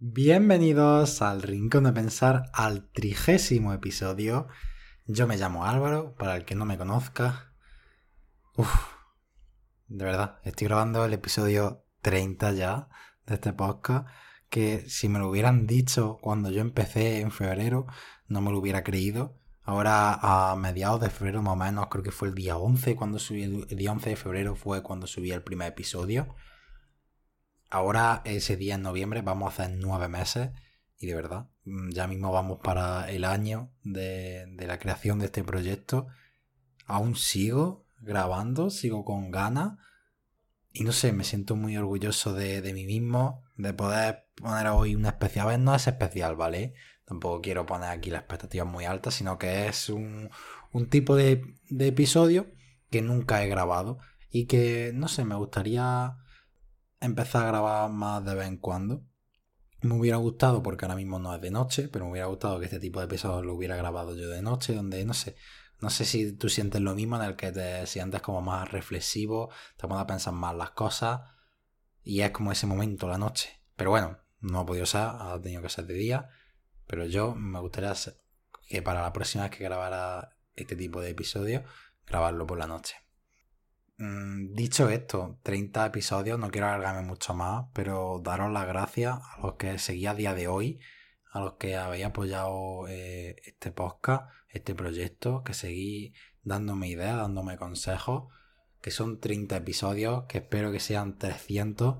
[0.00, 4.48] Bienvenidos al Rincón de Pensar, al trigésimo episodio.
[5.06, 7.52] Yo me llamo Álvaro, para el que no me conozca.
[8.56, 8.74] Uf,
[9.86, 12.88] de verdad, estoy grabando el episodio 30 ya
[13.24, 14.08] de este podcast,
[14.50, 17.86] que si me lo hubieran dicho cuando yo empecé en febrero,
[18.26, 19.38] no me lo hubiera creído.
[19.62, 23.20] Ahora a mediados de febrero más o menos, creo que fue el día 11 cuando
[23.20, 26.34] subí, el día 11 de febrero fue cuando subí el primer episodio.
[27.74, 30.50] Ahora ese día en noviembre vamos a hacer nueve meses
[30.96, 35.42] y de verdad, mm, ya mismo vamos para el año de, la creación de este
[35.42, 36.06] proyecto.
[36.86, 39.76] Aún sigo grabando, sigo con ganas
[40.72, 45.08] y no sé, me siento muy orgulloso de, mí mismo, de poder poner hoy una
[45.08, 45.48] especial.
[45.48, 46.74] A ver, no es especial, ¿vale?
[47.04, 50.30] Tampoco quiero poner aquí las expectativas muy altas, sino que es un,
[50.90, 52.46] tipo de, de episodio
[52.88, 53.98] que nunca he grabado
[54.30, 56.18] y que, no sé, me gustaría
[57.04, 59.02] empezar a grabar más de vez en cuando.
[59.82, 62.66] Me hubiera gustado, porque ahora mismo no es de noche, pero me hubiera gustado que
[62.66, 65.36] este tipo de episodios lo hubiera grabado yo de noche, donde no sé,
[65.80, 69.50] no sé si tú sientes lo mismo, en el que te sientes como más reflexivo,
[69.76, 71.20] te pones a pensar más las cosas,
[72.02, 73.60] y es como ese momento, la noche.
[73.76, 76.30] Pero bueno, no ha podido ser, ha tenido que ser de día,
[76.86, 77.92] pero yo me gustaría
[78.68, 81.62] que para la próxima vez que grabara este tipo de episodios,
[82.06, 83.03] grabarlo por la noche.
[83.96, 89.40] Mm, dicho esto, 30 episodios, no quiero alargarme mucho más, pero daros las gracias a
[89.40, 90.80] los que seguís a día de hoy,
[91.32, 97.56] a los que habéis apoyado eh, este podcast, este proyecto, que seguís dándome ideas, dándome
[97.56, 98.32] consejos,
[98.80, 101.96] que son 30 episodios, que espero que sean 300,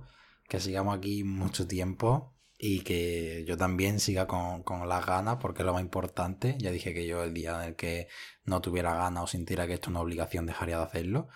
[0.49, 5.63] que sigamos aquí mucho tiempo y que yo también siga con, con las ganas, porque
[5.63, 6.57] es lo más importante.
[6.59, 8.09] Ya dije que yo el día en el que
[8.45, 11.29] no tuviera ganas o sintiera que esto es una obligación dejaría de hacerlo.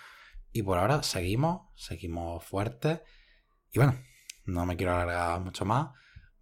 [0.52, 3.00] Y por ahora seguimos, seguimos fuertes.
[3.72, 3.98] Y bueno,
[4.44, 5.90] no me quiero alargar mucho más.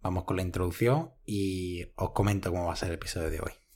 [0.01, 3.66] Vamos con la introducción y os comento cómo va a ser el episodio de hoy.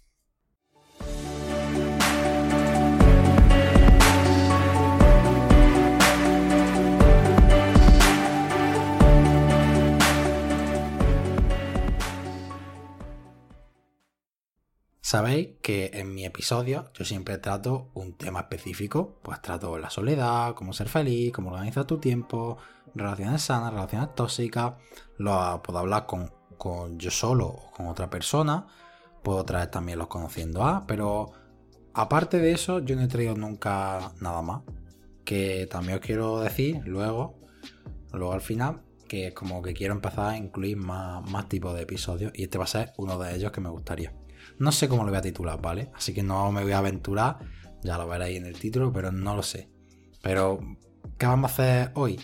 [15.12, 20.56] Sabéis que en mi episodio yo siempre trato un tema específico, pues trato la soledad,
[20.56, 22.58] cómo ser feliz, cómo organizar tu tiempo,
[22.96, 24.76] relaciones sanas, relaciones tóxicas,
[25.18, 26.32] lo puedo hablar con,
[26.98, 28.68] yo solo o con otra persona,
[29.22, 31.34] puedo traer también los conociendo a, pero
[31.94, 34.62] aparte de eso yo no he traído nunca nada más,
[35.26, 37.38] que también os quiero decir luego,
[38.14, 42.44] luego al final, que como que quiero empezar a incluir más tipos de episodios y
[42.44, 44.21] este va a ser uno de ellos que me gustaría.
[44.62, 45.90] No sé cómo lo voy a titular, ¿vale?
[45.96, 47.40] Así que no me voy a aventurar,
[47.84, 49.72] ya lo veréis en el título, pero no lo sé.
[50.22, 50.60] Pero,
[51.18, 52.20] ¿qué vamos a hacer hoy?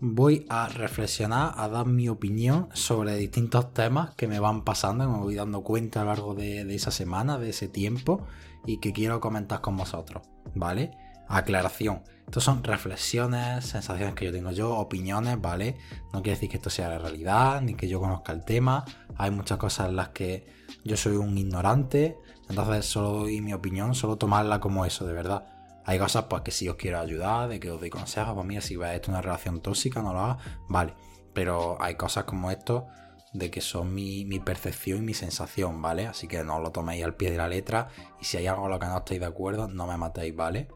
[0.00, 5.12] Voy a reflexionar, a dar mi opinión sobre distintos temas que me van pasando, que
[5.12, 8.26] me voy dando cuenta a lo largo de, de esa semana, de ese tiempo,
[8.66, 10.90] y que quiero comentar con vosotros, ¿vale?
[11.30, 12.02] Aclaración.
[12.26, 15.76] Estos son reflexiones, sensaciones que yo tengo yo, opiniones, ¿vale?
[16.12, 18.84] No quiere decir que esto sea la realidad, ni que yo conozca el tema.
[19.16, 20.46] Hay muchas cosas en las que
[20.84, 22.16] yo soy un ignorante,
[22.48, 25.46] entonces solo doy mi opinión, solo tomarla como eso, de verdad.
[25.84, 28.60] Hay cosas pues que si os quiero ayudar, de que os doy consejos, pues mira,
[28.60, 30.94] si veis esto una relación tóxica, no lo haga, vale.
[31.32, 32.86] Pero hay cosas como esto
[33.32, 36.06] de que son mi, percepción y mi sensación, ¿vale?
[36.06, 37.88] Así que no lo toméis al pie de la letra
[38.20, 40.68] y si hay algo con lo que no estáis de acuerdo, no me matéis, ¿vale?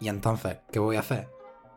[0.00, 1.28] Y entonces, ¿qué voy a hacer?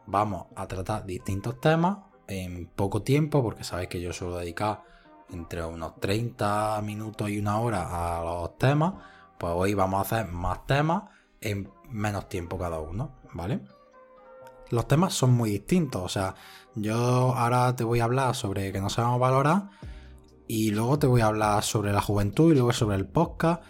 [0.05, 4.83] Vamos a tratar distintos temas en poco tiempo, porque sabéis que yo suelo dedicar
[5.29, 8.93] entre unos 30 minutos y una hora a los temas,
[9.37, 11.03] pues hoy vamos a hacer más temas
[11.39, 13.61] en menos tiempo cada uno, ¿vale?
[14.69, 16.35] Los temas son muy distintos, o sea,
[16.75, 16.95] yo
[17.35, 19.69] ahora te voy a hablar sobre que no sabemos valorar
[20.47, 23.63] y luego te voy a hablar sobre la juventud y luego sobre el podcast.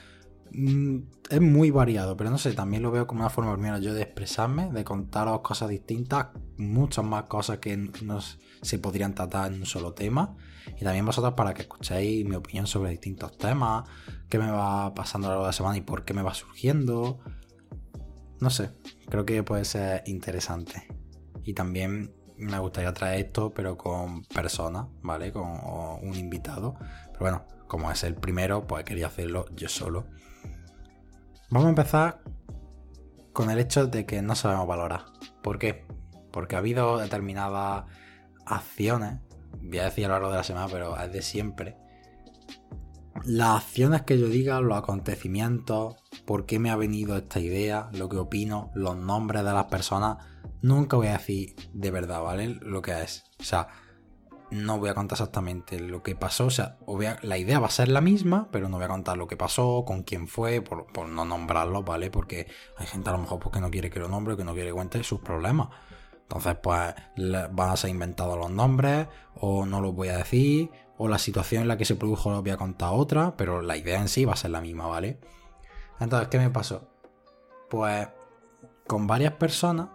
[0.54, 3.94] Mm, es muy variado, pero no sé, también lo veo como una forma primero yo
[3.94, 9.60] de expresarme, de contaros cosas distintas, muchas más cosas que no se podrían tratar en
[9.60, 10.36] un solo tema.
[10.80, 13.88] Y también vosotros para que escuchéis mi opinión sobre distintos temas,
[14.30, 16.34] qué me va pasando a lo largo de la semana y por qué me va
[16.34, 17.20] surgiendo.
[18.40, 18.72] No sé,
[19.10, 20.88] creo que puede ser interesante.
[21.44, 25.32] Y también me gustaría traer esto, pero con personas, ¿vale?
[25.32, 26.76] Con un invitado.
[27.14, 30.08] Pero bueno, como es el primero, pues quería hacerlo yo solo.
[31.52, 32.22] Vamos a empezar
[33.34, 35.06] con el hecho de que no sabemos valorar.
[35.44, 35.86] ¿Por qué?
[36.32, 37.86] Porque ha habido determinadas
[38.46, 39.20] acciones
[39.62, 41.78] voy a decir a lo largo de la semana, pero es de siempre.
[43.26, 45.96] Las acciones que yo diga, los acontecimientos,
[46.26, 50.18] por qué me ha venido esta idea, lo que opino, los nombres de las personas,
[50.62, 52.48] nunca voy a decir de verdad, ¿vale?
[52.62, 53.24] Lo que es.
[53.40, 53.68] O sea,
[54.52, 56.46] no voy a contar exactamente lo que pasó.
[56.46, 56.78] O sea,
[57.22, 59.84] la idea va a ser la misma, pero no voy a contar lo que pasó,
[59.86, 62.12] con quién fue, por, no nombrarlo, ¿vale?
[62.12, 64.54] Porque hay gente a lo mejor pues, que no quiere que lo nombre, que no
[64.54, 65.70] quiere que cuente sus problemas.
[66.24, 66.94] Entonces, pues
[67.52, 71.64] van a ser inventados los nombres, o no los voy a decir, o la situación
[71.64, 74.26] en la que se produjo lo voy a contar otra, pero la idea en sí
[74.26, 75.20] va a ser la misma, ¿vale?
[76.00, 76.88] Entonces, ¿qué me pasó?
[77.70, 78.08] Pues
[78.88, 79.90] con varias personas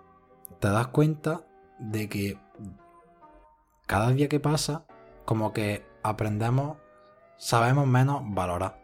[0.61, 1.47] te das cuenta
[1.79, 2.39] de que
[3.87, 4.85] cada día que pasa,
[5.25, 6.79] como que aprendemos,
[7.37, 8.83] sabemos menos valorar.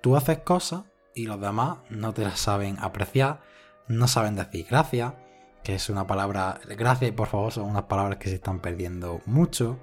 [0.00, 0.84] Tú haces cosas
[1.14, 3.40] y los demás no te las saben apreciar,
[3.88, 5.14] no saben decir gracias,
[5.62, 9.20] que es una palabra, gracias y por favor son unas palabras que se están perdiendo
[9.26, 9.78] mucho.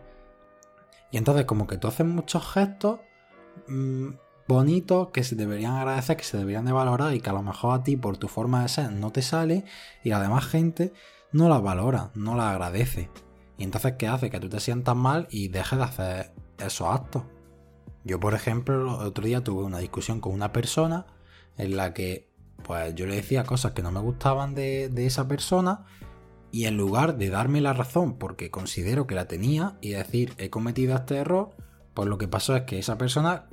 [1.11, 2.99] Y entonces como que tú haces muchos gestos
[3.67, 4.09] mm,
[4.47, 7.79] bonitos que se deberían agradecer, que se deberían de valorar y que a lo mejor
[7.79, 9.65] a ti por tu forma de ser no te sale
[10.03, 10.93] y la demás gente
[11.31, 13.09] no las valora, no las agradece.
[13.57, 14.29] Y entonces, ¿qué hace?
[14.29, 17.23] Que tú te sientas mal y dejes de hacer esos actos.
[18.03, 21.05] Yo, por ejemplo, el otro día tuve una discusión con una persona
[21.57, 22.29] en la que,
[22.63, 25.85] pues, yo le decía cosas que no me gustaban de, esa persona
[26.51, 30.49] y en lugar de darme la razón porque considero que la tenía y decir he
[30.49, 31.55] cometido este error,
[31.93, 33.47] pues lo que pasó es que esa persona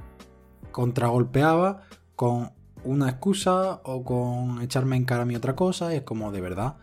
[0.70, 1.82] contragolpeaba
[2.14, 2.52] con
[2.84, 6.40] una excusa o con echarme en cara a mí otra cosa y es como de
[6.40, 6.76] verdad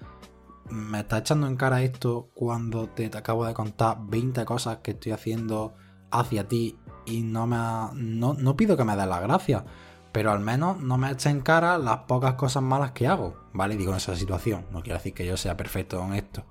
[0.69, 5.11] me está echando en cara esto cuando te, acabo de contar 20 cosas que estoy
[5.11, 5.73] haciendo
[6.11, 7.57] hacia ti y no me
[7.93, 9.65] no, pido que me des la gracia,
[10.11, 13.75] pero al menos no me eches en cara las pocas cosas malas que hago, ¿vale?
[13.75, 16.45] Digo en esa situación, no quiero decir que yo sea perfecto en esto.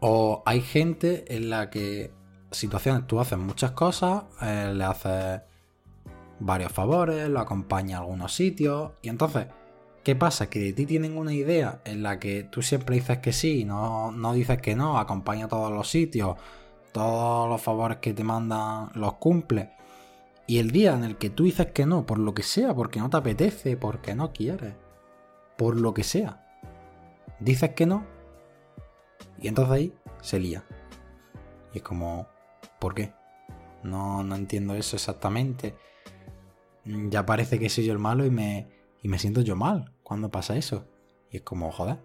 [0.00, 2.12] O hay gente en la que
[2.50, 5.42] situaciones tú haces muchas cosas, eh, le haces
[6.40, 9.48] varios favores, lo acompaña a algunos sitios y entonces
[10.04, 10.48] ¿Qué pasa?
[10.48, 14.10] Que de ti tienen una idea en la que tú siempre dices que sí, no,
[14.10, 16.36] no dices que no, acompaña a todos los sitios,
[16.92, 19.70] todos los favores que te mandan los cumple.
[20.46, 23.00] Y el día en el que tú dices que no, por lo que sea, porque
[23.00, 24.74] no te apetece, porque no quieres,
[25.58, 26.46] por lo que sea,
[27.40, 28.06] dices que no,
[29.40, 30.64] y entonces ahí se lía.
[31.72, 32.26] Y es como,
[32.78, 33.12] ¿por qué?
[33.82, 35.74] No, no entiendo eso exactamente.
[36.84, 38.68] Ya parece que soy yo el malo y me,
[39.02, 40.86] y me siento yo mal cuando pasa eso.
[41.30, 41.98] Y es como, joder,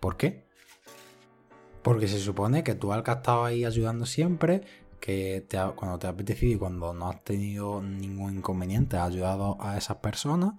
[0.00, 0.46] ¿por qué?
[1.82, 4.62] Porque se supone que tú al que has estado ahí ayudando siempre,
[5.00, 9.76] que cuando te ha apetecido y cuando no has tenido ningún inconveniente, has ayudado a
[9.76, 10.54] esas personas.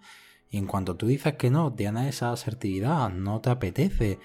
[0.49, 4.19] Y en cuanto tú dices que no, tienes esa asertividad, no te apetece,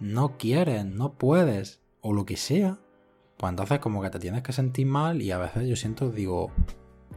[0.00, 2.80] no quieres, no puedes, o lo que sea,
[3.36, 6.50] pues entonces como que te tienes que sentir mal y a veces yo siento, digo,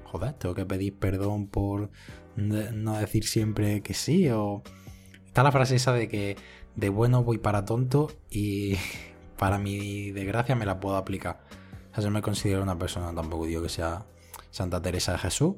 [0.05, 1.89] joder, tengo que pedir perdón por
[2.47, 4.63] no decir siempre que sí o...
[5.25, 6.37] Está la frase esa de que
[6.75, 8.77] de bueno voy para tonto y
[9.37, 11.41] para mi desgracia me la puedo aplicar.
[11.91, 14.05] O sea, yo me considero una persona, tampoco digo que sea
[14.51, 15.55] Santa Teresa de Jesús,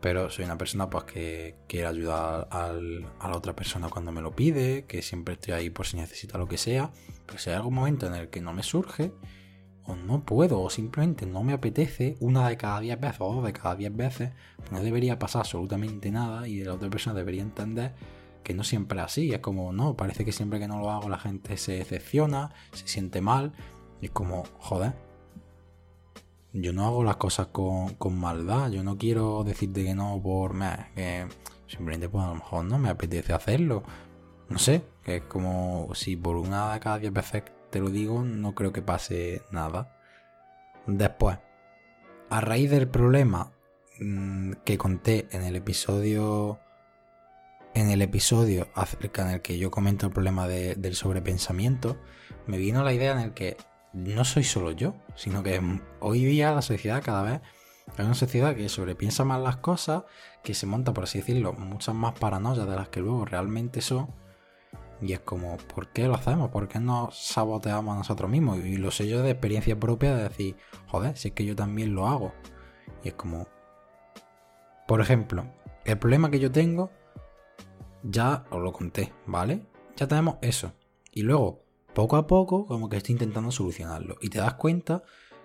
[0.00, 4.34] pero soy una persona pues que quiere ayudar a la otra persona cuando me lo
[4.34, 6.92] pide, que siempre estoy ahí por si necesita lo que sea,
[7.26, 9.12] pero si hay algún momento en el que no me surge,
[9.88, 13.44] o no puedo, o simplemente no me apetece, una de cada 10 veces o dos
[13.44, 14.30] de cada 10 veces,
[14.70, 17.94] no debería pasar absolutamente nada y la otra persona debería entender
[18.44, 19.32] que no siempre es así.
[19.32, 22.86] Es como, no, parece que siempre que no lo hago la gente se decepciona, se
[22.86, 23.52] siente mal.
[24.00, 24.94] Y es como, joder,
[26.52, 28.70] yo no hago las cosas con, con maldad.
[28.70, 30.54] Yo no quiero decirte que no por
[30.94, 31.26] que
[31.66, 33.82] simplemente pues a lo mejor no me apetece hacerlo.
[34.48, 38.22] No sé, que es como si por una de cada 10 veces te lo digo,
[38.22, 39.94] no creo que pase nada.
[40.86, 41.38] Después,
[42.30, 43.52] a raíz del problema
[44.00, 46.60] mm, que conté en el episodio
[47.74, 51.96] en el episodio acerca en el que yo comento el problema del sobrepensamiento,
[52.46, 53.56] me vino la idea en el que
[53.92, 55.60] no soy solo yo, sino que
[56.00, 57.40] hoy día la sociedad cada vez
[57.96, 60.04] es una sociedad que sobrepiensa más las cosas,
[60.42, 64.12] que se monta, por así decirlo, muchas más paranoias de las que luego realmente son
[65.00, 66.50] y es como, ¿por qué lo hacemos?
[66.50, 68.58] ¿Por qué nos saboteamos a nosotros mismos?
[68.58, 70.56] Y lo sé yo de experiencia propia de decir,
[70.88, 72.32] joder, si es que yo también lo hago.
[73.04, 73.46] Y es como,
[74.86, 75.46] por ejemplo,
[75.84, 76.90] el problema que yo tengo,
[78.02, 79.66] ya os lo conté, ¿vale?
[79.96, 80.72] Ya tenemos eso.
[81.12, 81.62] Y luego,
[81.94, 84.16] poco a poco, como que estoy intentando solucionarlo.
[84.20, 85.02] Y te das cuenta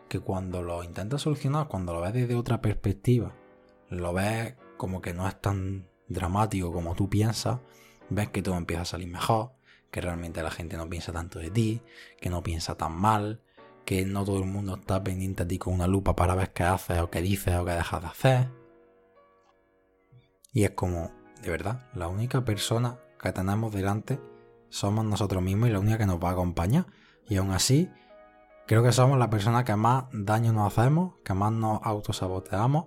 [0.08, 3.34] que cuando lo intentas solucionar, cuando lo ves desde otra perspectiva,
[3.90, 7.60] lo ves como que no es tan dramático como tú piensas,
[8.14, 9.52] ves que todo empieza a salir mejor,
[9.92, 11.82] que realmente la gente no piensa tanto de ti,
[12.20, 13.42] que no piensa tan mal,
[13.86, 16.64] que no todo el mundo está pendiente a ti con una lupa para ver qué
[16.64, 18.50] haces o qué dices o qué dejas de hacer.
[20.54, 24.20] Y es como, de verdad, la única persona que tenemos delante
[24.70, 26.86] somos nosotros mismos y la única que nos va a acompañar.
[27.28, 27.90] Y aún así,
[28.66, 32.86] Creo que somos la persona que más daño nos hacemos, que más nos autosaboteamos,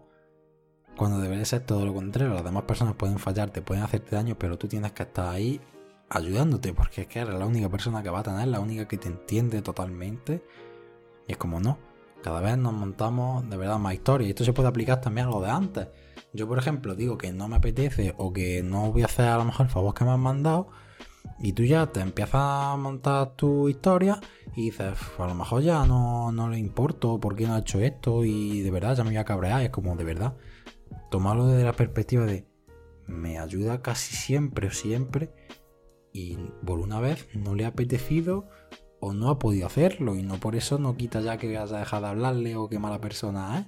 [0.97, 2.35] cuando debería ser todo lo contrario.
[2.35, 5.61] Las demás personas pueden fallarte, pueden hacerte daño, pero tú tienes que estar ahí
[6.09, 8.97] ayudándote, porque es que eres la única persona que va a tener, la única que
[8.97, 10.43] te entiende totalmente.
[11.29, 11.79] Y es como no,
[12.23, 14.29] cada vez nos montamos de verdad más historias.
[14.29, 15.89] Y esto se puede aplicar también a lo de antes.
[16.33, 19.39] Yo, por ejemplo, digo que no me apetece o que no voy a hacer a
[19.39, 20.69] lo mejor el favor que me han mandado.
[21.39, 24.21] Y tú ya te empiezas a montar tu historia
[24.55, 27.81] y dices, a lo mejor ya no, no le importo por qué no ha hecho
[27.81, 29.63] esto y de verdad ya me voy a cabrear.
[29.63, 30.35] Es como de verdad,
[31.11, 32.47] tomarlo desde la perspectiva de
[33.07, 35.33] me ayuda casi siempre o siempre
[36.13, 38.49] y por una vez no le ha apetecido
[39.01, 42.05] o no ha podido hacerlo y no por eso no quita ya que haya dejado
[42.05, 43.67] de hablarle o qué mala persona es.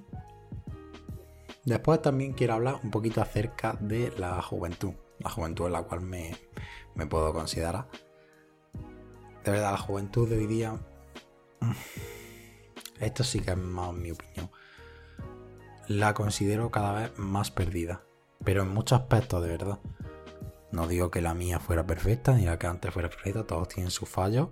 [1.65, 6.01] Después también quiero hablar un poquito acerca de la juventud, la juventud en la cual
[6.01, 6.35] me,
[6.95, 7.87] me puedo considerar.
[9.43, 10.79] De verdad, la juventud de hoy día,
[12.99, 14.49] esto sí que es más mi opinión,
[15.89, 18.03] la considero cada vez más perdida,
[18.43, 19.79] pero en muchos aspectos de verdad.
[20.71, 23.89] No digo que la mía fuera perfecta, ni la que antes fuera perfecta, todos tienen
[23.89, 24.49] sus fallos,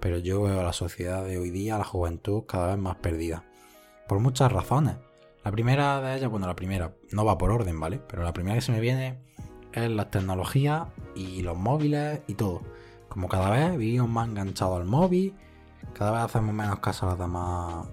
[0.00, 2.96] pero yo veo a la sociedad de hoy día, a la juventud, cada vez más
[2.96, 3.42] perdida.
[4.06, 4.96] Por muchas razones.
[5.44, 7.98] La primera de ellas, bueno, la primera, no va por orden, ¿vale?
[8.06, 9.18] Pero la primera que se me viene
[9.72, 12.60] es la tecnología y los móviles y todo.
[13.08, 15.34] Como cada vez vivimos más enganchados al móvil,
[15.94, 17.86] cada vez hacemos menos caso a las demás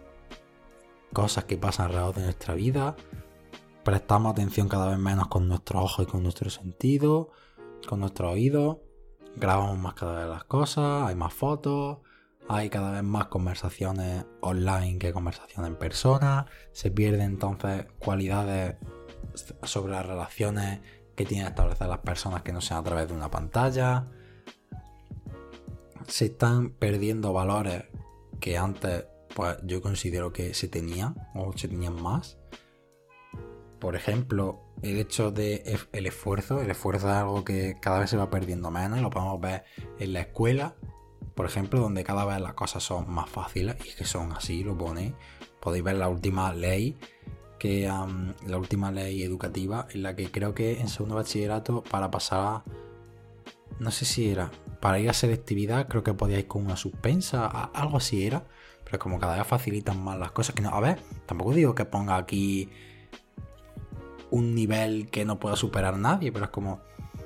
[1.13, 2.95] cosas que pasan alrededor de nuestra vida,
[3.83, 7.27] prestamos atención cada vez menos con nuestros ojos y con nuestros sentidos
[7.85, 8.83] con nuestro oído,
[9.35, 11.99] grabamos más cada vez las cosas, hay más fotos,
[12.47, 18.75] hay cada vez más conversaciones online que conversaciones en persona, se pierden entonces cualidades
[19.63, 20.81] sobre las relaciones
[21.15, 24.07] que tienen que establecer las personas que no sean a través de una pantalla.
[26.07, 27.85] Se están perdiendo valores
[28.39, 29.05] que antes
[29.35, 32.37] pues yo considero que se tenían o se tenían más
[33.83, 35.61] por ejemplo, el hecho de
[35.91, 39.65] esfuerzo, el esfuerzo es algo que cada vez se va perdiendo menos, lo podemos ver
[39.99, 40.75] en la escuela,
[41.35, 44.77] por ejemplo, donde cada vez las cosas son más fáciles y que son así, lo
[44.77, 45.15] pone.
[45.59, 46.95] Podéis ver la última ley,
[47.59, 52.39] que la última ley educativa, en la que creo que en segundo bachillerato para pasar
[52.39, 52.63] a,
[53.79, 54.49] no sé si era,
[54.79, 58.45] para ir a selectividad, creo que podíais con una suspensa, algo así era,
[58.93, 61.83] pero como cada vez facilitan más las cosas, que no, a ver, tampoco digo que
[61.83, 62.69] ponga aquí
[64.29, 66.81] un nivel que no pueda superar nadie, pero es como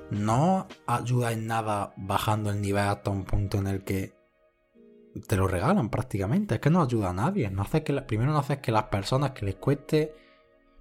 [0.09, 4.13] no ayuda en nada bajando el nivel hasta un punto en el que
[5.27, 6.55] te lo regalan prácticamente.
[6.55, 7.49] Es que no ayuda a nadie.
[7.49, 10.15] No hace que primero no haces que las personas que les cueste.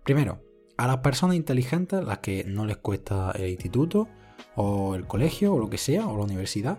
[0.04, 0.40] Primero,
[0.76, 4.06] a las personas inteligentes, las que no les cuesta el instituto,
[4.54, 6.78] o el colegio, o lo que sea, o la universidad,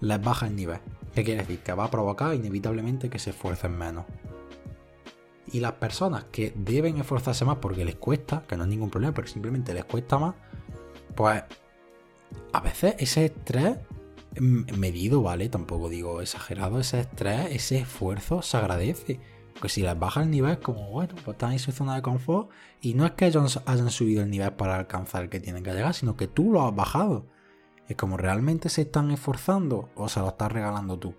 [0.00, 0.80] les baja el nivel.
[1.18, 1.58] ¿Qué quiere decir?
[1.58, 4.04] Que va a provocar inevitablemente que se esfuercen menos.
[5.52, 9.12] Y las personas que deben esforzarse más porque les cuesta, que no es ningún problema,
[9.14, 10.36] pero simplemente les cuesta más,
[11.16, 11.42] pues
[12.52, 13.78] a veces ese estrés
[14.38, 15.48] medido, ¿vale?
[15.48, 19.18] Tampoco digo exagerado, ese estrés, ese esfuerzo se agradece.
[19.54, 22.48] Porque si les baja el nivel, como bueno, pues están en su zona de confort.
[22.80, 25.72] Y no es que ellos hayan subido el nivel para alcanzar el que tienen que
[25.72, 27.26] llegar, sino que tú lo has bajado.
[27.88, 31.14] Es como realmente se están esforzando o se lo estás regalando tú.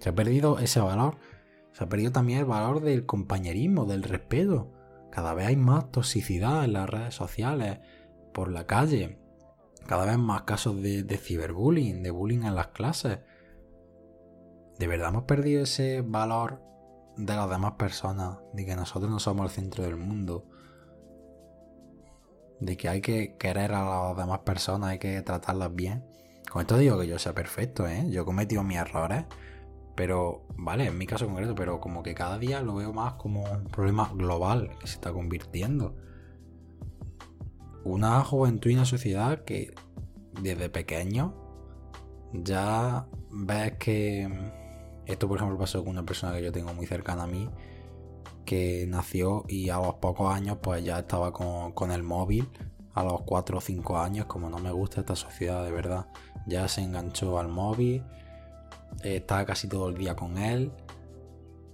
[0.00, 1.16] Se ha perdido ese valor.
[1.72, 4.70] Se ha perdido también el valor del compañerismo, del respeto.
[5.10, 7.78] Cada vez hay más toxicidad en las redes sociales,
[8.32, 9.18] por la calle.
[9.86, 13.20] Cada vez más casos de, ciberbullying, de bullying en las clases.
[14.78, 16.60] ¿De verdad hemos perdido ese valor
[17.16, 18.38] de las demás personas?
[18.52, 20.46] De que nosotros no somos el centro del mundo.
[22.60, 26.04] De que hay que querer a las demás personas, hay que tratarlas bien.
[26.50, 28.06] Con esto digo que yo sea perfecto, ¿eh?
[28.10, 29.24] Yo he cometido mis errores
[29.94, 33.44] pero, vale, en mi caso concreto, pero como que cada día lo veo más como
[33.44, 35.94] un problema global que se está convirtiendo.
[37.84, 39.72] Una juventud y una sociedad que
[40.42, 41.34] desde pequeño
[42.32, 44.28] ya ves que
[45.06, 47.48] esto por ejemplo pasó con una persona que yo tengo muy cercana a mí
[48.44, 52.48] que nació y a los pocos años pues ya estaba con, con el móvil.
[52.94, 56.06] A los 4 o 5 años como no me gusta esta sociedad de verdad
[56.46, 58.04] ya se enganchó al móvil
[59.02, 60.72] está casi todo el día con él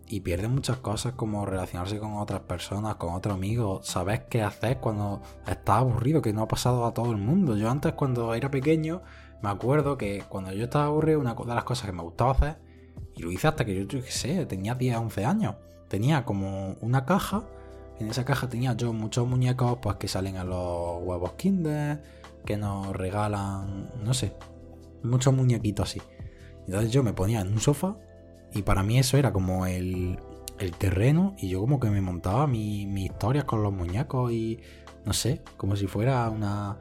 [0.07, 4.79] y pierde muchas cosas como relacionarse con otras personas, con otros amigos, sabes qué hacer
[4.79, 7.57] cuando estás aburrido, que no ha pasado a todo el mundo.
[7.57, 9.03] Yo antes cuando era pequeño
[9.41, 12.59] me acuerdo que cuando yo estaba aburrido una de las cosas que me gustaba hacer,
[13.15, 15.55] y lo hice hasta que yo, yo qué sé, tenía 10, 11 años,
[15.91, 17.43] tenía como una caja,
[17.99, 22.01] en esa caja tenía yo muchos muñecos pues que salen a los huevos Kinder,
[22.47, 24.33] que nos regalan, no sé,
[25.03, 26.01] muchos muñequitos así.
[26.67, 27.97] Entonces yo me ponía en un sofá
[28.53, 30.21] Y para mí eso era como el,
[30.61, 34.61] el terreno y yo como que me montaba mis mi historias con los muñecos y
[35.05, 36.79] no sé, como si fuera una,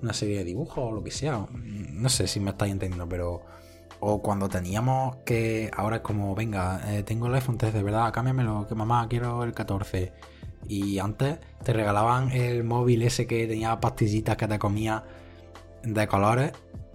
[0.00, 1.46] una serie de dibujos o lo que sea.
[1.52, 3.42] No sé si me estáis entendiendo, pero...
[4.04, 5.70] O cuando teníamos que...
[5.76, 9.44] Ahora es como, venga, eh, tengo el iPhone 13, de verdad, cámbiamelo, que mamá, quiero
[9.44, 10.12] el 14.
[10.66, 15.04] Y antes te regalaban el móvil ese que tenía pastillitas que te comía
[15.84, 16.52] de colores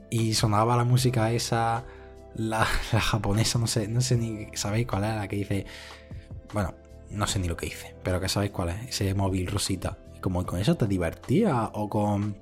[0.10, 1.86] y sonaba la música esa,
[2.36, 5.66] la, japonesa, no sé, no sé ni sabéis cuál es la que dice.
[6.54, 6.74] Bueno,
[7.10, 9.98] no sé ni lo que dice, pero que sabéis cuál es, ese móvil rosita.
[10.14, 12.36] Y como con eso te divertías o con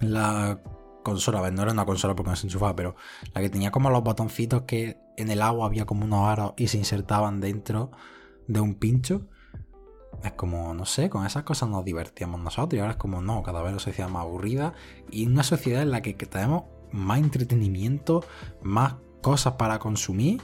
[0.00, 0.58] la
[1.02, 2.96] consola, a no era una consola porque no se enchufaba, pero
[3.34, 6.68] la que tenía como los botoncitos que en el agua había como unos aros y
[6.68, 7.90] se insertaban dentro
[8.46, 9.22] de un pincho.
[10.22, 13.42] Es como, no sé, con esas cosas nos divertíamos nosotros y ahora es como, no,
[13.42, 14.74] cada vez la sociedad más aburrida
[15.10, 18.24] y una sociedad en la que, tenemos más entretenimiento,
[18.62, 20.40] más cosas para consumir,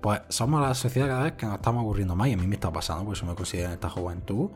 [0.00, 2.54] pues somos la sociedad cada vez que nos estamos aburriendo más y a mí me
[2.54, 4.50] está pasando, por eso me considero en esta juventud.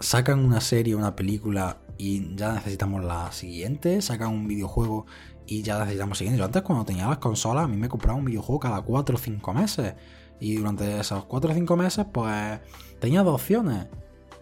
[0.00, 5.06] Sacan una serie, una película y ya necesitamos la siguiente, sacan un videojuego
[5.46, 6.36] y ya necesitamos siguiente.
[6.36, 9.18] Yo antes cuando tenía las consolas a mí me compraba un videojuego cada 4 o
[9.18, 9.94] 5 meses
[10.40, 12.58] y durante esos 4 o 5 meses pues
[12.98, 13.86] tenía dos opciones.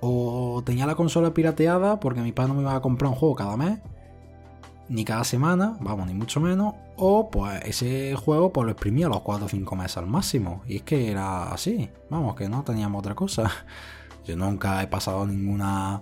[0.00, 3.34] O tenía la consola pirateada porque mi padre no me iba a comprar un juego
[3.34, 3.78] cada mes,
[4.88, 6.76] ni cada semana, vamos, ni mucho menos.
[6.96, 10.62] O pues ese juego pues lo exprimía los 4 o 5 meses al máximo.
[10.66, 13.50] Y es que era así, vamos, que no teníamos otra cosa.
[14.24, 16.00] Yo nunca he pasado ninguna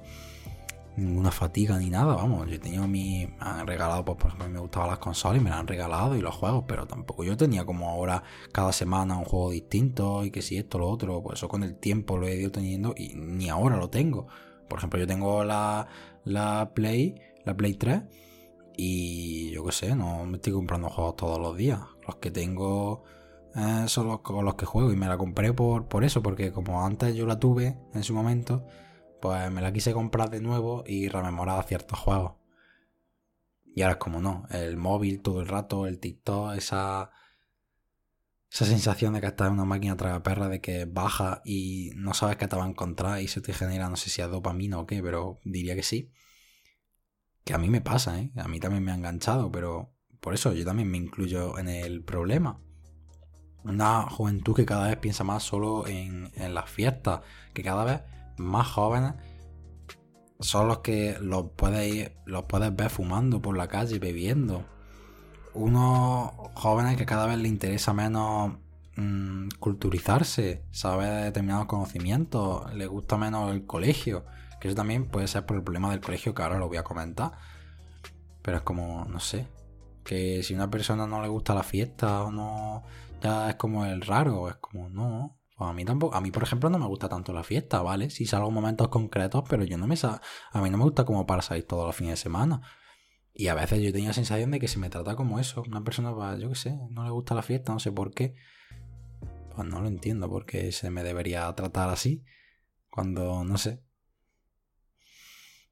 [0.99, 2.49] ninguna fatiga ni nada, vamos.
[2.50, 3.26] Yo tenía mi.
[3.26, 6.17] Me han regalado, pues, por ejemplo, me gustaban las consolas y me las han regalado
[6.17, 10.31] y los juegos, pero tampoco yo tenía como ahora cada semana un juego distinto y
[10.31, 13.14] que si esto, lo otro, pues eso con el tiempo lo he ido teniendo y
[13.14, 14.26] ni ahora lo tengo.
[14.69, 15.88] Por ejemplo, yo tengo la,
[16.25, 18.02] la Play, la Play 3
[18.76, 21.81] y yo qué sé, no me estoy comprando juegos todos los días.
[22.07, 23.05] Los que tengo
[23.55, 26.52] eh, son los con los que juego y me la compré por, por eso, porque
[26.52, 28.64] como antes yo la tuve en su momento
[29.20, 32.34] pues me la quise comprar de nuevo y rememorar ciertos juegos.
[33.75, 37.10] Y ahora es como no, el móvil todo el rato, el TikTok, esa,
[38.50, 42.36] esa sensación de que estás en una máquina perra de que baja y no sabes
[42.36, 44.86] qué te va a encontrar y se te genera, no sé si es dopamina o
[44.86, 46.10] qué, pero diría que sí.
[47.45, 48.32] Que a mí me pasa, ¿eh?
[48.36, 52.02] A mí también me ha enganchado, pero por eso yo también me incluyo en el
[52.02, 52.60] problema.
[53.64, 57.21] Una juventud que cada vez piensa más solo en, en las fiestas,
[57.54, 58.02] que cada vez
[58.38, 59.14] más jóvenes
[60.40, 64.64] son los que los puedes, los puedes ver fumando por la calle, bebiendo.
[65.54, 68.52] Unos jóvenes que cada vez les interesa menos
[68.96, 74.24] mm, culturizarse, saber determinados conocimientos, les gusta menos el colegio.
[74.60, 76.84] Que eso también puede ser por el problema del colegio, que ahora lo voy a
[76.84, 77.32] comentar.
[78.42, 79.48] Pero es como, no sé,
[80.04, 82.84] que si a una persona no le gusta la fiesta o no,
[83.22, 86.44] ya es como el raro, es como, no, pues a mí tampoco, a mí por
[86.44, 88.10] ejemplo no me gusta tanto la fiesta, ¿vale?
[88.10, 91.26] Si salgo en momentos concretos, pero yo no me a mí no me gusta como
[91.26, 92.62] para salir todos los fines de semana.
[93.34, 95.82] Y a veces yo tenía la sensación de que se me trata como eso, una
[95.82, 98.36] persona, pues, yo qué sé, no le gusta la fiesta, no sé por qué.
[99.56, 102.25] Pues no lo entiendo porque se me debería tratar así,
[102.88, 103.82] cuando no sé.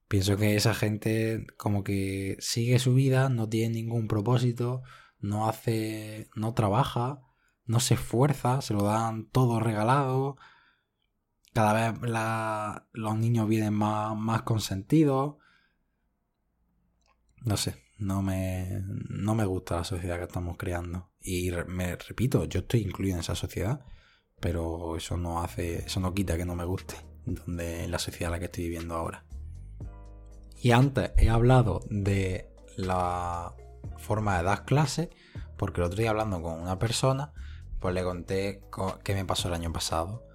[0.08, 4.82] Pienso que esa gente como que sigue su vida, no tiene ningún propósito,
[5.20, 7.20] no hace, no trabaja,
[7.66, 10.36] no se esfuerza, se lo dan todo regalado.
[11.52, 12.00] Cada vez
[12.92, 15.36] los niños vienen más, más consentidos.
[17.44, 21.10] No sé, no me, no me gusta la sociedad que estamos creando.
[21.20, 23.84] Y me repito, yo estoy incluido en esa sociedad,
[24.40, 28.32] pero eso no hace, eso no quita que no me guste, donde la sociedad en
[28.32, 29.24] la que estoy viviendo ahora.
[30.60, 33.54] Y antes he hablado de la
[33.98, 35.08] forma de dar clases,
[35.56, 37.32] porque el otro día hablando con una persona,
[37.86, 38.60] pues le conté
[39.04, 40.26] qué me pasó el año pasado.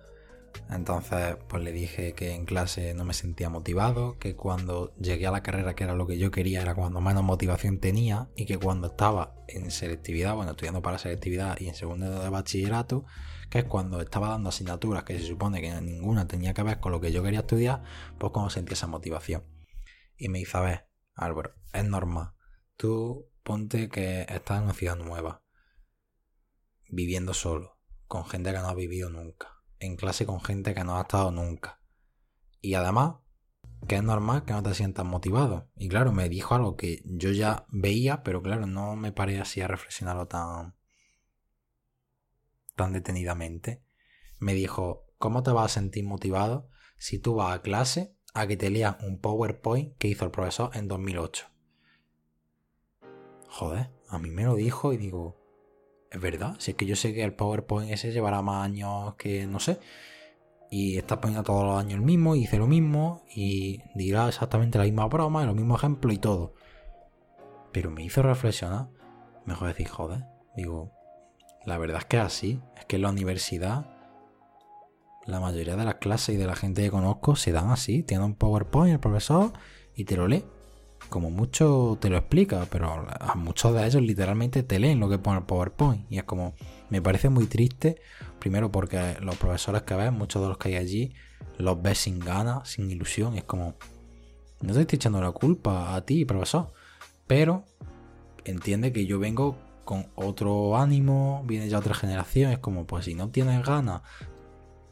[0.69, 5.31] Entonces, pues le dije que en clase no me sentía motivado, que cuando llegué a
[5.31, 8.57] la carrera que era lo que yo quería era cuando menos motivación tenía y que
[8.57, 13.03] cuando estaba en selectividad, bueno, estudiando para selectividad y en segundo de bachillerato,
[13.49, 16.93] que es cuando estaba dando asignaturas que se supone que ninguna tenía que ver con
[16.93, 17.83] lo que yo quería estudiar,
[18.17, 19.43] pues cuando sentía esa motivación.
[20.15, 22.31] Y me dice, a ver, Álvaro, es normal.
[22.77, 25.41] Tú ponte que estás en una ciudad nueva
[26.91, 27.77] viviendo solo,
[28.07, 31.31] con gente que no ha vivido nunca, en clase con gente que no ha estado
[31.31, 31.81] nunca.
[32.61, 33.15] Y además,
[33.87, 35.69] que es normal que no te sientas motivado.
[35.75, 39.61] Y claro, me dijo algo que yo ya veía, pero claro, no me paré así
[39.61, 40.75] a reflexionarlo tan,
[42.75, 43.83] tan detenidamente.
[44.39, 48.57] Me dijo, ¿cómo te vas a sentir motivado si tú vas a clase a que
[48.57, 51.47] te lean un PowerPoint que hizo el profesor en 2008?
[53.47, 55.40] Joder, a mí me lo dijo y digo,
[56.11, 56.55] es verdad.
[56.59, 59.79] Si es que yo sé que el PowerPoint ese llevará más años que no sé.
[60.69, 64.77] Y estás poniendo todos los años el mismo, y dice lo mismo, y dirá exactamente
[64.77, 66.53] la misma broma, los mismos ejemplos y todo.
[67.71, 68.89] Pero me hizo reflexionar.
[69.45, 70.25] Mejor decir, joder.
[70.55, 70.91] Digo,
[71.65, 72.61] la verdad es que es así.
[72.77, 73.85] Es que en la universidad,
[75.25, 78.03] la mayoría de las clases y de la gente que conozco se dan así.
[78.03, 79.53] Tiene un PowerPoint el profesor
[79.95, 80.45] y te lo lee
[81.09, 85.17] como mucho te lo explica, pero a muchos de ellos literalmente te leen lo que
[85.17, 86.05] pone el PowerPoint.
[86.09, 86.53] Y es como,
[86.89, 88.01] me parece muy triste,
[88.39, 91.13] primero porque los profesores que ves, muchos de los que hay allí,
[91.57, 93.35] los ves sin ganas, sin ilusión.
[93.37, 93.75] es como,
[94.61, 96.73] no te estoy echando la culpa a ti, profesor,
[97.27, 97.65] pero
[98.45, 103.15] entiende que yo vengo con otro ánimo, viene ya otra generación, es como, pues si
[103.15, 104.01] no tienes ganas,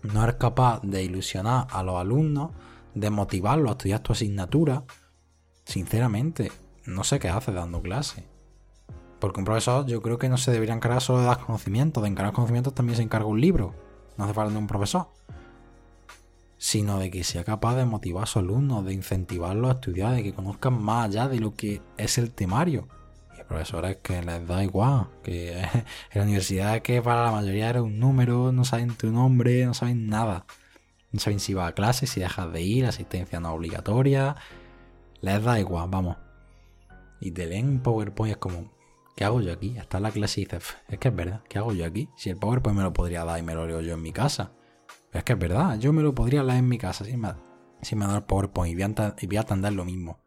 [0.03, 2.51] no eres capaz de ilusionar a los alumnos,
[2.95, 4.83] de motivarlos a estudiar tu asignatura,
[5.69, 6.51] sinceramente,
[6.85, 8.25] no sé qué hace dando clase.
[9.19, 12.09] Porque un profesor yo creo que no se debería encargar solo de dar conocimientos, de
[12.09, 13.75] encargar conocimientos también se encarga un libro.
[14.17, 15.09] No hace falta de un profesor.
[16.57, 20.23] Sino de que sea capaz de motivar a sus alumnos, de incentivarlos a estudiar, de
[20.23, 22.87] que conozcan más allá de lo que es el temario.
[23.35, 25.83] Y hay profesores que les da igual, que en
[26.15, 30.07] la universidad que para la mayoría era un número, no saben tu nombre, no saben
[30.07, 30.45] nada.
[31.11, 34.35] No saben si va a clase, si dejas de ir, asistencia no obligatoria,
[35.21, 36.17] les da igual, vamos.
[37.19, 38.71] Y te leen PowerPoint es como,
[39.15, 39.77] ¿qué hago yo aquí?
[39.77, 42.09] Está en la clase y dices, es que es verdad, ¿qué hago yo aquí?
[42.15, 44.53] Si el PowerPoint me lo podría dar y me lo leo yo en mi casa.
[45.11, 47.33] Es que es verdad, yo me lo podría leer en mi casa si me,
[47.81, 50.19] si me da el PowerPoint y voy, a, y atender lo mismo.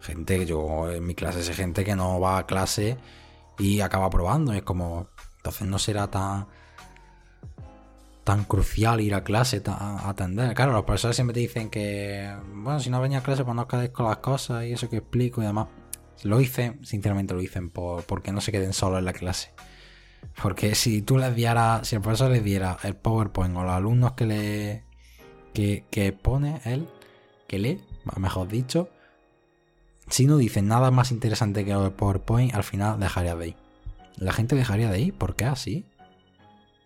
[0.00, 2.98] Gente, yo en mi clase sé gente que no va a clase
[3.58, 4.52] y acaba probando.
[4.52, 6.46] Es como, entonces no será tan
[8.28, 10.52] tan crucial ir a clase a atender.
[10.52, 13.66] Claro, los profesores siempre te dicen que, bueno, si no venía a clase, pues no
[13.66, 15.68] quedes con las cosas y eso que explico y demás.
[16.24, 19.54] Lo dicen, sinceramente lo dicen, por, porque no se queden solos en la clase.
[20.42, 24.12] Porque si tú les dieras, si el profesor les diera el PowerPoint o los alumnos
[24.12, 24.84] que le
[25.54, 26.86] que, pone él,
[27.46, 27.80] que lee,
[28.18, 28.90] mejor dicho,
[30.10, 33.56] si no dicen nada más interesante que el PowerPoint, al final dejaría de ir.
[34.16, 35.86] La gente dejaría de ir porque es así.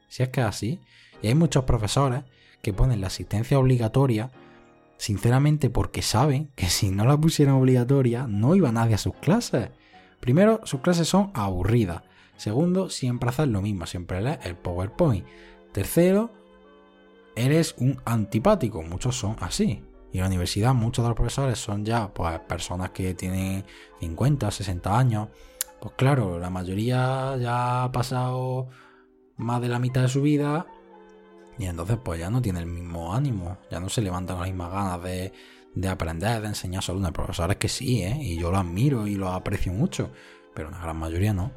[0.06, 0.80] Si es que es así.
[1.22, 2.24] Y hay muchos profesores
[2.60, 4.30] que ponen la asistencia obligatoria,
[4.98, 9.70] sinceramente porque saben que si no la pusieran obligatoria no iba nadie a sus clases.
[10.20, 12.02] Primero, sus clases son aburridas.
[12.36, 15.26] Segundo, siempre haces lo mismo, siempre lees el PowerPoint.
[15.72, 16.30] Tercero,
[17.36, 18.82] eres un antipático.
[18.82, 19.82] Muchos son así.
[20.12, 23.64] Y en la universidad muchos de los profesores son ya pues, personas que tienen
[24.00, 25.28] 50, 60 años.
[25.80, 28.68] Pues claro, la mayoría ya ha pasado
[29.36, 30.66] más de la mitad de su vida
[31.58, 34.72] y entonces pues ya no tiene el mismo ánimo, ya no se levantan las mismas
[34.72, 37.12] ganas de, aprender, de enseñar a sus alumnos.
[37.12, 38.16] Profesores que sí, ¿eh?
[38.20, 40.10] Y yo lo admiro y lo aprecio mucho,
[40.54, 41.52] pero la gran mayoría no.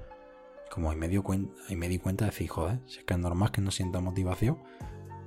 [0.70, 3.20] Como ahí me, dio cuenta, me di cuenta de decir, joder, si es que es
[3.20, 4.60] normal que no sienta motivación.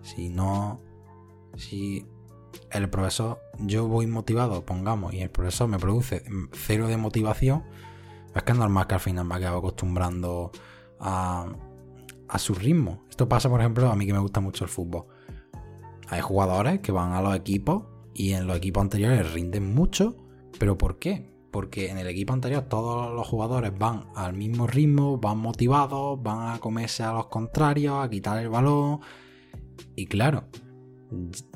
[0.03, 0.81] Si no...
[1.57, 2.07] Si
[2.71, 7.65] el profesor, yo voy motivado, pongamos, y el profesor me produce cero de motivación,
[8.35, 10.53] es que es normal que al final me acabo acostumbrando
[11.01, 11.47] a
[12.29, 13.05] a su ritmo.
[13.09, 15.05] Esto pasa, por ejemplo, a mí que me gusta mucho el fútbol.
[16.09, 20.17] Hay jugadores que van a los equipos y en los equipos anteriores rinden mucho,
[20.59, 21.37] pero ¿por qué?
[21.51, 26.55] Porque en el equipo anterior todos los jugadores van al mismo ritmo, van motivados, van
[26.55, 29.01] a comerse a los contrarios, a quitar el balón.
[29.97, 30.45] Y claro,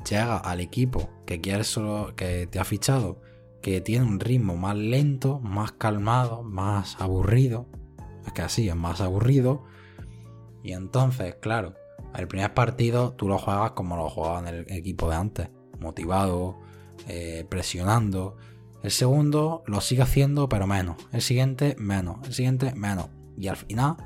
[0.09, 3.21] llega al equipo que quieres solo, que te ha fichado,
[3.61, 7.67] que tiene un ritmo más lento, más calmado, más aburrido.
[8.25, 9.63] Es que así es más aburrido
[10.63, 11.75] y entonces, claro,
[12.15, 15.49] el primer partido tú lo juegas como lo jugaba en el equipo de antes,
[15.79, 16.59] motivado,
[17.07, 18.37] eh, presionando.
[18.81, 20.95] El segundo lo sigue haciendo, pero menos.
[21.11, 22.25] El siguiente, menos.
[22.25, 23.09] El siguiente, menos.
[23.37, 23.97] Y al final,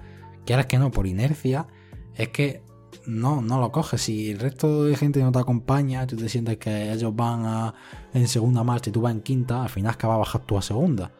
[0.45, 1.67] quieres que no, por inercia,
[2.15, 2.63] es que
[3.05, 4.01] no, no lo coges.
[4.01, 7.75] Si el resto de gente no te acompaña, tú te sientes que ellos van a,
[8.13, 10.41] en segunda marcha y tú vas en quinta, al final es que va a bajar
[10.45, 11.11] tú a segunda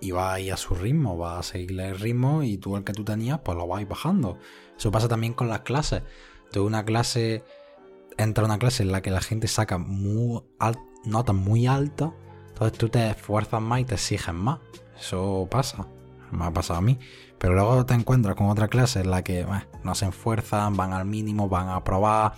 [0.00, 2.84] y va a ir a su ritmo, va a seguirle el ritmo y tú el
[2.84, 4.38] que tú tenías, pues lo vas bajando.
[4.76, 6.02] Eso pasa también con las clases.
[6.52, 7.44] Tú una clase,
[8.16, 12.12] entra una clase en la que la gente saca notas muy altas,
[12.48, 14.60] entonces tú te esfuerzas más y te exiges más.
[14.98, 15.86] Eso pasa,
[16.30, 16.98] me ha pasado a mí.
[17.38, 19.46] Pero luego te encuentras con otra clase en la que
[19.84, 22.32] no se esfuerzan, van al mínimo, van a probar.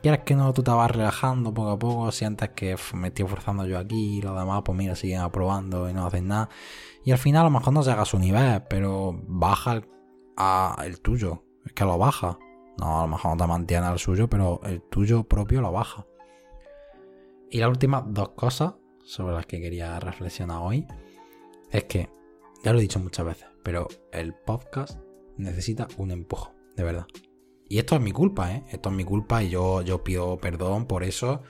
[0.00, 3.66] Quieres que no, tú te vas relajando poco a poco, sientes que me estoy esforzando
[3.66, 6.48] yo aquí y los demás, pues mira, siguen aprobando y no hacen nada.
[7.04, 9.88] Y al final a lo mejor no llega a su nivel, pero baja el,
[10.36, 11.44] a el tuyo.
[11.64, 12.38] Es que lo baja.
[12.78, 16.06] No, a lo mejor no te mantiene al suyo, pero el tuyo propio lo baja.
[17.50, 20.86] Y las últimas dos cosas sobre las que quería reflexionar hoy
[21.70, 22.08] es que,
[22.62, 24.98] ya lo he dicho muchas veces, pero el podcast
[25.36, 27.06] necesita un empujón, de verdad.
[27.68, 28.62] Y esto es mi culpa, ¿eh?
[28.70, 31.42] Esto es mi culpa y yo, yo pido perdón por eso,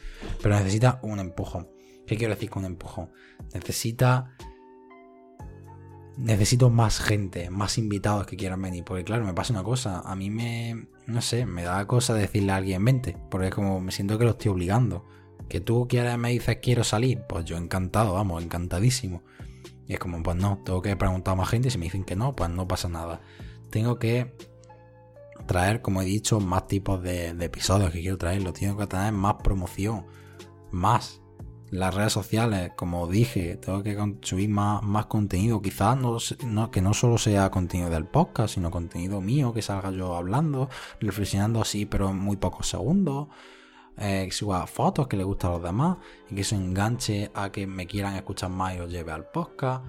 [0.42, 1.68] pero necesita un empujón.
[2.06, 3.10] ¿Qué quiero decir con un empujón?
[3.52, 4.36] Necesita...
[6.16, 8.84] Necesito más gente, más invitados que quieran venir.
[8.84, 10.00] Porque claro, me pasa una cosa.
[10.00, 10.86] A mí me...
[11.06, 13.16] No sé, me da cosa decirle a alguien vente.
[13.30, 15.04] Porque es como me siento que lo estoy obligando.
[15.48, 17.22] Que tú quieres, me dices quiero salir.
[17.28, 19.22] Pues yo encantado, vamos, encantadísimo.
[19.86, 22.04] Y es como, pues no, tengo que preguntar a más gente y si me dicen
[22.04, 23.20] que no, pues no pasa nada.
[23.70, 24.34] Tengo que
[25.46, 28.52] traer, como he dicho, más tipos de, episodios que quiero traerlo.
[28.52, 30.06] Tengo que tener más promoción,
[30.70, 31.20] más.
[31.74, 35.60] Las redes sociales, como dije, tengo que subir más, más contenido.
[35.60, 40.14] Quizás no, que no solo sea contenido del podcast, sino contenido mío, que salga yo
[40.14, 40.68] hablando,
[41.00, 43.26] reflexionando así, pero en muy pocos segundos.
[43.96, 45.98] Eh, que suba fotos que le gustan a los demás
[46.30, 49.84] y que eso enganche a que me quieran escuchar más y os lleve al podcast.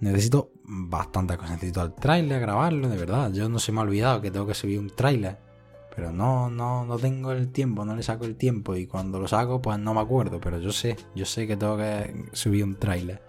[0.00, 1.52] Necesito bastante cosas.
[1.52, 3.30] Necesito el trailer, grabarlo, de verdad.
[3.32, 5.51] Yo no se me ha olvidado que tengo que subir un trailer.
[5.94, 8.76] Pero no, no, no tengo el tiempo, no le saco el tiempo.
[8.76, 10.40] Y cuando lo saco, pues no me acuerdo.
[10.40, 13.22] Pero yo sé, yo sé que tengo que subir un trailer.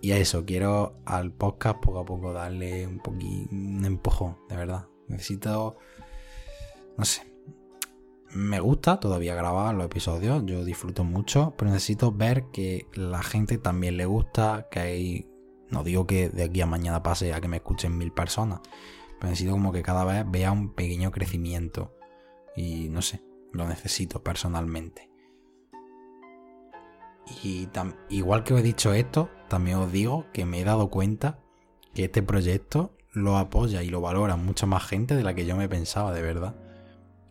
[0.00, 4.56] Y a eso, quiero al podcast poco a poco darle un poquito un empujón, de
[4.56, 4.86] verdad.
[5.08, 5.76] Necesito.
[6.96, 7.22] No sé,
[8.36, 13.58] me gusta todavía grabar los episodios, yo disfruto mucho, pero necesito ver que la gente
[13.58, 15.30] también le gusta, que hay...
[15.70, 18.60] No digo que de aquí a mañana pase a que me escuchen mil personas,
[19.20, 21.94] pero como que cada vez vea un pequeño crecimiento.
[22.56, 25.10] Y no sé, lo necesito personalmente.
[27.42, 27.68] Y
[28.08, 31.40] igual que os he dicho esto, también os digo que me he dado cuenta
[31.94, 35.56] que este proyecto lo apoya y lo valora mucha más gente de la que yo
[35.56, 36.65] me pensaba, de verdad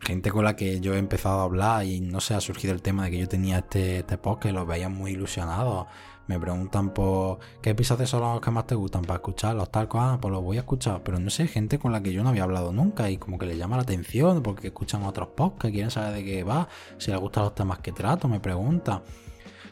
[0.05, 2.81] gente con la que yo he empezado a hablar y no sé, ha surgido el
[2.81, 5.87] tema de que yo tenía este, este y los veían muy ilusionados.
[6.27, 10.19] Me preguntan por qué episodios son los que más te gustan para escucharlos, tal cual,
[10.19, 11.01] pues los voy a escuchar.
[11.03, 13.45] Pero no sé, gente con la que yo no había hablado nunca y como que
[13.45, 17.19] le llama la atención porque escuchan otros podcasts, quieren saber de qué va, si les
[17.19, 19.01] gustan los temas que trato, me preguntan.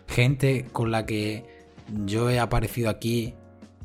[0.07, 1.65] Gente con la que
[2.05, 3.35] yo he aparecido aquí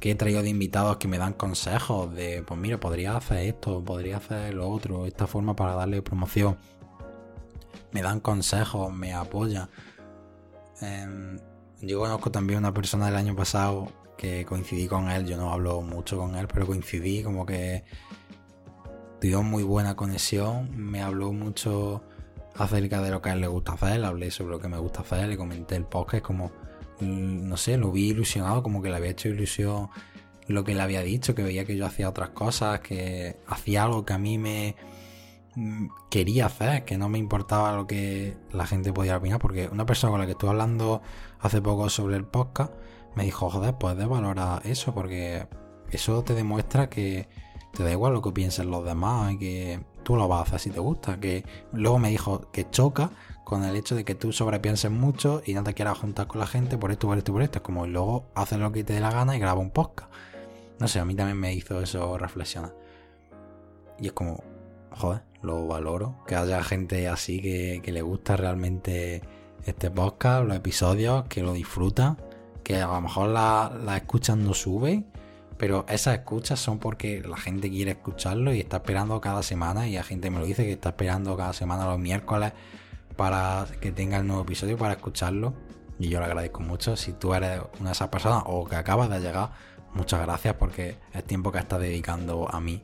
[0.00, 3.84] que he traído de invitados que me dan consejos de, pues mira, podría hacer esto,
[3.84, 6.56] podría hacer lo otro, esta forma para darle promoción.
[7.92, 9.68] Me dan consejos, me apoyan.
[10.80, 11.38] Em,
[11.80, 15.80] yo conozco también una persona del año pasado que coincidí con él, yo no hablo
[15.80, 17.84] mucho con él, pero coincidí como que
[19.20, 22.02] dio muy buena conexión, me habló mucho
[22.54, 24.78] acerca de lo que a él le gusta hacer, le hablé sobre lo que me
[24.78, 26.50] gusta hacer, le comenté el podcast como
[27.00, 29.90] no sé, lo vi ilusionado, como que le había hecho ilusión
[30.46, 34.04] lo que le había dicho, que veía que yo hacía otras cosas, que hacía algo
[34.04, 34.76] que a mí me
[35.54, 39.86] mm, quería hacer, que no me importaba lo que la gente podía opinar, porque una
[39.86, 41.02] persona con la que estuve hablando
[41.40, 42.72] hace poco sobre el podcast
[43.14, 45.46] me dijo, joder, puedes valorar eso, porque
[45.90, 47.28] eso te demuestra que
[47.74, 50.60] te da igual lo que piensen los demás y que tú lo vas a hacer
[50.60, 51.20] si te gusta.
[51.20, 53.10] Que luego me dijo que choca
[53.48, 56.46] con el hecho de que tú sobrepienses mucho y no te quieras juntar con la
[56.46, 57.60] gente por esto, por esto, por esto.
[57.60, 60.12] Es como luego haces lo que te dé la gana y graba un podcast.
[60.78, 62.74] No sé, a mí también me hizo eso reflexionar.
[63.98, 64.44] Y es como,
[64.90, 66.22] joder, lo valoro.
[66.26, 69.22] Que haya gente así que, le gusta realmente
[69.64, 72.18] este podcast, los episodios, que lo disfruta.
[72.62, 74.02] Que a lo mejor la, la
[74.36, 75.04] no sube.
[75.56, 79.88] Pero esas escuchas son porque la gente quiere escucharlo y está esperando cada semana.
[79.88, 82.52] Y la gente me lo dice que está esperando cada semana los miércoles
[83.18, 85.52] para que tenga el nuevo episodio, para escucharlo.
[85.98, 86.96] Y yo le agradezco mucho.
[86.96, 89.50] Si tú eres una de esas personas o que acabas de llegar,
[89.92, 92.80] muchas gracias porque es tiempo que estás dedicando a mí.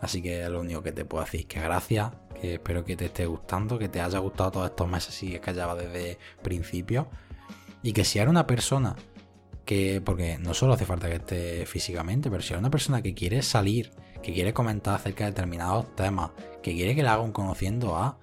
[0.00, 3.04] Así que es lo único que te puedo decir, que gracias, que espero que te
[3.04, 7.08] esté gustando, que te haya gustado todos estos meses y es que lleva desde principio.
[7.82, 8.96] Y que si eres una persona
[9.66, 13.12] que, porque no solo hace falta que esté físicamente, pero si eres una persona que
[13.12, 13.92] quiere salir,
[14.22, 16.30] que quiere comentar acerca de determinados temas,
[16.62, 18.16] que quiere que le haga un conociendo a,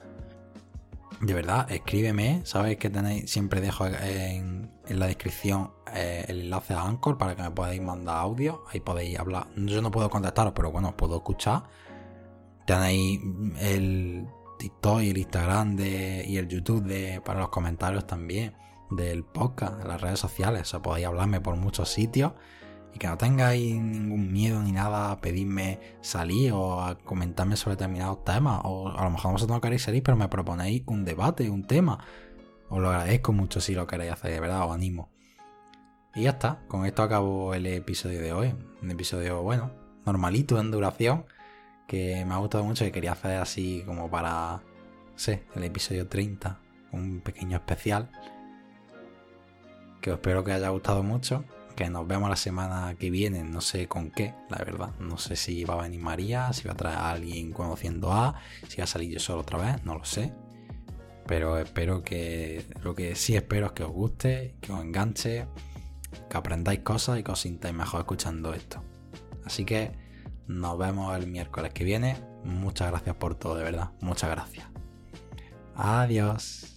[1.22, 2.42] de verdad, escríbeme.
[2.46, 7.42] Sabéis que tenéis, siempre dejo en, la descripción eh, el enlace a Anchor para que
[7.42, 8.64] me podáis mandar audio.
[8.72, 9.48] Ahí podéis hablar.
[9.56, 11.64] Yo no puedo contactaros, pero bueno, os puedo escuchar.
[12.66, 13.20] Tenéis
[13.60, 14.28] el
[14.60, 18.54] TikTok y el Instagram de, y el YouTube de, para los comentarios también
[18.92, 20.62] del podcast, de las redes sociales.
[20.62, 22.34] O sea, podéis hablarme por muchos sitios
[22.98, 28.24] que no tengáis ningún miedo ni nada a pedirme salir o a comentarme sobre determinados
[28.24, 28.62] temas.
[28.64, 32.00] O a lo mejor vosotros no queréis salir, pero me proponéis un debate, un tema.
[32.70, 35.10] Os lo agradezco mucho si lo queréis hacer, de verdad, os animo.
[36.16, 38.56] Y ya está, con esto acabo el episodio de hoy.
[38.82, 39.72] Un episodio, bueno,
[40.06, 41.26] normalito en duración,
[41.88, 44.62] que me ha gustado mucho y quería hacer así como para,
[45.28, 46.60] no el episodio 30,
[46.92, 48.10] un pequeño especial.
[50.02, 51.44] Que os espero que haya gustado mucho
[51.78, 54.90] que nos vemos la semana que viene, no sé con qué, la verdad.
[55.00, 58.34] No sé si va a venir María, si va a traer a alguien conociendo a,
[58.68, 60.34] si va a salir yo solo otra vez, no lo sé.
[61.28, 65.46] Pero espero que, lo que sí espero es que os guste, que os enganche,
[66.28, 68.82] que aprendáis cosas y que os sintáis mejor escuchando esto.
[69.46, 69.92] Así que
[70.48, 72.18] nos vemos el miércoles que viene.
[72.44, 73.92] Muchas gracias por todo, de verdad.
[74.02, 74.66] Muchas gracias.
[75.76, 76.77] Adiós.